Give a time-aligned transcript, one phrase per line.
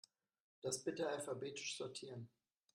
[0.61, 2.27] Das bitte alphabetisch sortieren.